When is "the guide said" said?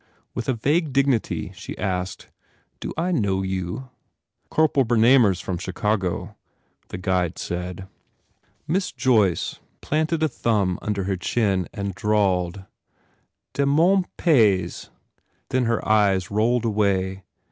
6.87-7.87